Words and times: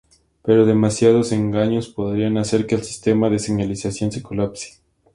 Pero 0.41 0.65
demasiados 0.65 1.31
engaños 1.31 1.89
podrían 1.89 2.39
hacer 2.39 2.65
que 2.65 2.73
el 2.73 2.81
sistema 2.83 3.29
de 3.29 3.37
señalización 3.37 4.11
se 4.11 4.23
colapse. 4.23 4.79